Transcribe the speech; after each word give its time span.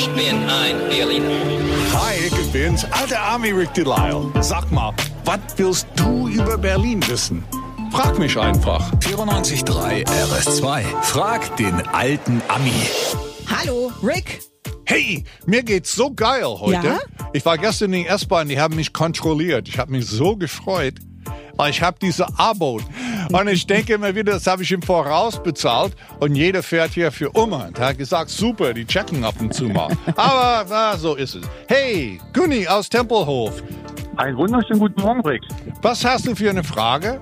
Ich 0.00 0.08
bin 0.14 0.48
ein 0.48 0.88
Berliner. 0.88 1.28
Hi, 1.92 2.14
ich 2.24 2.52
bin's, 2.52 2.86
alter 2.86 3.20
Army 3.20 3.50
Rick 3.50 3.74
Delisle. 3.74 4.32
Sag 4.40 4.72
mal, 4.72 4.94
was 5.26 5.40
willst 5.56 5.88
du 5.94 6.26
über 6.26 6.56
Berlin 6.56 7.06
wissen? 7.06 7.44
Frag 7.92 8.18
mich 8.18 8.38
einfach. 8.38 8.90
94.3 9.00 10.06
RS2. 10.06 11.02
Frag 11.02 11.54
den 11.58 11.86
alten 11.88 12.40
Ami. 12.48 12.72
Hallo, 13.46 13.92
Rick. 14.02 14.40
Hey, 14.86 15.22
mir 15.44 15.62
geht's 15.62 15.94
so 15.94 16.10
geil 16.14 16.46
heute. 16.46 16.86
Ja? 16.86 16.98
Ich 17.34 17.44
war 17.44 17.58
gestern 17.58 17.92
in 17.92 18.04
der 18.04 18.14
S-Bahn, 18.14 18.48
die 18.48 18.58
haben 18.58 18.76
mich 18.76 18.94
kontrolliert. 18.94 19.68
Ich 19.68 19.78
habe 19.78 19.92
mich 19.92 20.06
so 20.06 20.34
gefreut. 20.34 20.94
weil 21.56 21.72
Ich 21.72 21.82
habe 21.82 21.98
diese 22.00 22.26
Abo. 22.38 22.80
Und 23.32 23.48
ich 23.48 23.66
denke 23.66 23.94
immer 23.94 24.14
wieder, 24.14 24.32
das 24.32 24.46
habe 24.46 24.62
ich 24.62 24.72
im 24.72 24.82
Voraus 24.82 25.40
bezahlt. 25.40 25.94
Und 26.18 26.34
jeder 26.34 26.62
fährt 26.62 26.92
hier 26.92 27.12
für 27.12 27.30
Oma. 27.36 27.66
Und 27.68 27.78
hat 27.78 27.98
gesagt, 27.98 28.30
super, 28.30 28.74
die 28.74 28.84
checken 28.84 29.22
ab 29.24 29.34
und 29.40 29.54
zu 29.54 29.64
mal. 29.64 29.96
Aber 30.16 30.66
na, 30.68 30.96
so 30.96 31.14
ist 31.14 31.36
es. 31.36 31.46
Hey, 31.68 32.20
Gunni 32.32 32.66
aus 32.66 32.88
Tempelhof. 32.88 33.62
Einen 34.16 34.36
wunderschönen 34.36 34.80
guten 34.80 35.00
Morgen, 35.00 35.20
Rick. 35.20 35.42
Was 35.82 36.04
hast 36.04 36.26
du 36.26 36.34
für 36.34 36.50
eine 36.50 36.64
Frage? 36.64 37.20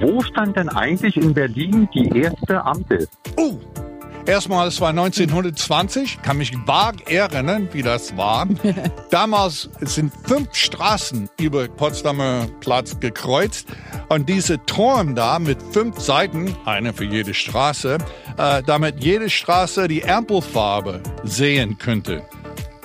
Wo 0.00 0.20
stand 0.20 0.56
denn 0.56 0.68
eigentlich 0.68 1.16
in 1.16 1.32
Berlin 1.32 1.88
die 1.94 2.08
erste 2.18 2.62
Ampel? 2.62 3.06
Oh, 3.36 3.54
erstmal, 4.26 4.68
es 4.68 4.80
war 4.80 4.90
1920, 4.90 6.22
kann 6.22 6.38
mich 6.38 6.52
vag 6.66 7.10
erinnern, 7.10 7.68
wie 7.72 7.82
das 7.82 8.16
war. 8.16 8.46
Damals 9.10 9.68
sind 9.80 10.12
fünf 10.26 10.54
Straßen 10.54 11.28
über 11.40 11.68
Potsdamer 11.68 12.48
Platz 12.60 12.98
gekreuzt 13.00 13.68
und 14.08 14.28
diese 14.28 14.64
Turm 14.66 15.14
da 15.14 15.38
mit 15.38 15.58
fünf 15.72 15.98
Seiten, 15.98 16.54
eine 16.64 16.92
für 16.92 17.04
jede 17.04 17.34
Straße, 17.34 17.98
äh, 18.36 18.62
damit 18.62 19.02
jede 19.02 19.30
Straße 19.30 19.88
die 19.88 20.04
Ampelfarbe 20.04 21.02
sehen 21.24 21.78
könnte. 21.78 22.22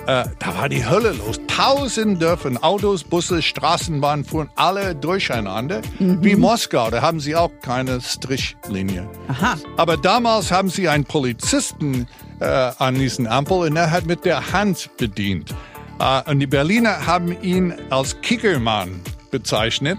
Äh, 0.06 0.24
da 0.38 0.58
war 0.58 0.68
die 0.68 0.84
Hölle 0.84 1.12
los. 1.12 1.40
Tausende 1.46 2.36
von 2.36 2.56
Autos, 2.58 3.04
Busse, 3.04 3.40
Straßenbahnen 3.40 4.24
fuhren 4.24 4.50
alle 4.56 4.96
durcheinander. 4.96 5.80
Wie 5.98 6.34
Moskau, 6.34 6.90
da 6.90 7.02
haben 7.02 7.20
sie 7.20 7.36
auch 7.36 7.50
keine 7.62 8.00
Strichlinie. 8.00 9.08
Aha. 9.28 9.56
Aber 9.76 9.96
damals 9.96 10.50
haben 10.50 10.70
sie 10.70 10.88
einen 10.88 11.04
Polizisten 11.04 12.08
äh, 12.40 12.44
an 12.44 12.96
diesen 12.96 13.28
Ampel 13.28 13.58
und 13.58 13.76
er 13.76 13.90
hat 13.92 14.06
mit 14.06 14.24
der 14.24 14.52
Hand 14.52 14.90
bedient. 14.96 15.54
Äh, 16.00 16.28
und 16.30 16.40
die 16.40 16.48
Berliner 16.48 17.06
haben 17.06 17.40
ihn 17.40 17.72
als 17.90 18.20
Kickermann 18.22 19.00
bezeichnet, 19.32 19.98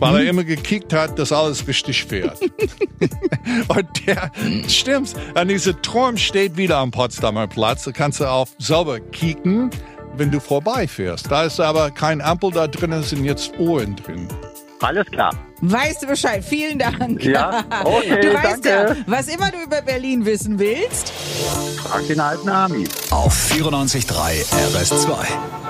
weil 0.00 0.16
er 0.16 0.28
immer 0.28 0.42
gekickt 0.42 0.92
hat, 0.92 1.16
dass 1.20 1.30
alles 1.30 1.68
richtig 1.68 2.04
fährt. 2.04 2.40
und 3.68 4.06
der, 4.06 4.32
stimmt's, 4.66 5.14
an 5.34 5.46
dieser 5.46 5.80
Turm 5.80 6.16
steht 6.16 6.56
wieder 6.56 6.78
am 6.78 6.90
Potsdamer 6.90 7.46
Platz. 7.46 7.84
Da 7.84 7.92
kannst 7.92 8.18
du 8.18 8.24
auch 8.28 8.48
selber 8.58 8.98
kicken, 8.98 9.70
wenn 10.16 10.32
du 10.32 10.40
vorbeifährst. 10.40 11.30
Da 11.30 11.44
ist 11.44 11.60
aber 11.60 11.92
kein 11.92 12.20
Ampel 12.20 12.50
da 12.50 12.66
drin, 12.66 12.90
es 12.90 13.10
sind 13.10 13.24
jetzt 13.24 13.56
Ohren 13.60 13.94
drin. 13.94 14.26
Alles 14.80 15.06
klar. 15.06 15.30
Weißt 15.60 16.02
du 16.02 16.06
Bescheid? 16.06 16.42
Vielen 16.42 16.78
Dank. 16.78 17.22
Ja, 17.22 17.62
okay, 17.84 18.18
Du 18.22 18.32
weißt 18.32 18.64
ja, 18.64 18.84
danke. 18.86 19.04
was 19.06 19.28
immer 19.28 19.50
du 19.50 19.58
über 19.62 19.82
Berlin 19.82 20.24
wissen 20.24 20.58
willst. 20.58 21.12
Frag 21.84 22.06
den 22.08 22.18
alten 22.18 22.48
Ami. 22.48 22.88
Auf 23.10 23.34
94.3 23.52 24.42
RS2. 24.74 25.69